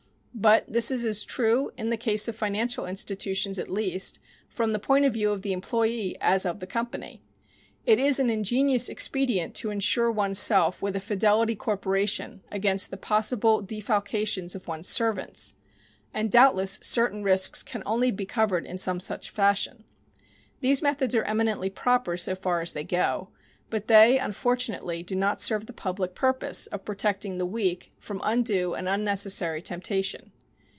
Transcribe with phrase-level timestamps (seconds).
[0.33, 4.79] But this is as true, in the case of financial institutions at least, from the
[4.79, 7.21] point of view of the employe as of the company.
[7.85, 12.97] It is an ingenious expedient to insure one's self with a "fidelity corporation" against the
[12.97, 15.53] possible defalcations of one's servants,
[16.13, 19.83] and doubtless certain risks can only be covered in some such fashion.
[20.61, 23.29] These methods are eminently proper so far as they go,
[23.69, 28.73] but they, unfortunately, do not serve the public purpose of protecting the weak from undue
[28.73, 30.29] and unnecessary temptation.